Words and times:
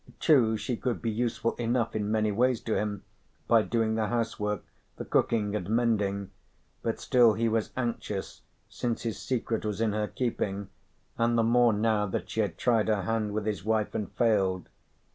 True 0.19 0.57
she 0.57 0.77
could 0.77 0.99
be 0.99 1.11
useful 1.11 1.53
enough 1.57 1.95
in 1.95 2.09
many 2.09 2.31
ways 2.31 2.59
to 2.61 2.73
him, 2.75 3.03
by 3.47 3.61
doing 3.61 3.93
the 3.93 4.07
housework, 4.07 4.63
the 4.97 5.05
cooking 5.05 5.55
and 5.55 5.69
mending, 5.69 6.31
but 6.81 6.99
still 6.99 7.33
he 7.33 7.47
was 7.47 7.69
anxious 7.77 8.41
since 8.67 9.03
his 9.03 9.19
secret 9.21 9.63
was 9.63 9.79
in 9.79 9.93
her 9.93 10.07
keeping, 10.07 10.69
and 11.19 11.37
the 11.37 11.43
more 11.43 11.71
now 11.71 12.07
that 12.07 12.31
she 12.31 12.39
had 12.39 12.57
tried 12.57 12.87
her 12.87 13.03
hand 13.03 13.31
with 13.35 13.45
his 13.45 13.63
wife 13.63 13.93
and 13.93 14.11
failed. 14.13 14.69